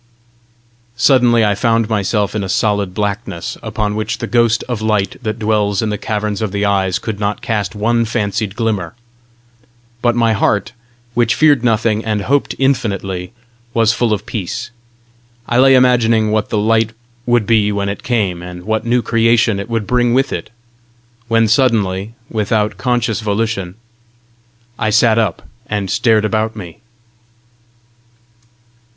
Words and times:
Suddenly 0.97 1.45
I 1.45 1.53
found 1.53 1.87
myself 1.87 2.33
in 2.33 2.43
a 2.43 2.49
solid 2.49 2.95
blackness, 2.95 3.55
upon 3.61 3.93
which 3.93 4.17
the 4.17 4.25
ghost 4.25 4.63
of 4.67 4.81
light 4.81 5.17
that 5.21 5.37
dwells 5.37 5.83
in 5.83 5.89
the 5.89 5.97
caverns 5.99 6.41
of 6.41 6.51
the 6.51 6.65
eyes 6.65 6.97
could 6.97 7.19
not 7.19 7.43
cast 7.43 7.75
one 7.75 8.05
fancied 8.05 8.55
glimmer. 8.55 8.95
But 10.01 10.15
my 10.15 10.33
heart, 10.33 10.71
which 11.13 11.35
feared 11.35 11.63
nothing 11.63 12.03
and 12.03 12.23
hoped 12.23 12.55
infinitely, 12.57 13.31
was 13.75 13.93
full 13.93 14.11
of 14.11 14.25
peace. 14.25 14.71
I 15.47 15.59
lay 15.59 15.75
imagining 15.75 16.31
what 16.31 16.49
the 16.49 16.57
light 16.57 16.93
would 17.27 17.45
be 17.45 17.71
when 17.71 17.87
it 17.87 18.01
came, 18.01 18.41
and 18.41 18.63
what 18.63 18.83
new 18.87 19.03
creation 19.03 19.59
it 19.59 19.69
would 19.69 19.85
bring 19.85 20.15
with 20.15 20.33
it 20.33 20.49
when, 21.27 21.47
suddenly, 21.47 22.15
without 22.27 22.79
conscious 22.79 23.19
volition, 23.19 23.75
I 24.79 24.89
sat 24.89 25.19
up 25.19 25.47
and 25.67 25.91
stared 25.91 26.25
about 26.25 26.55
me. 26.55 26.79